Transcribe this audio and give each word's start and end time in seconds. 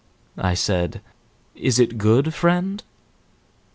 I 0.39 0.55
said, 0.55 0.99
"Is 1.53 1.77
it 1.77 1.99
good, 1.99 2.33
friend?" 2.33 2.81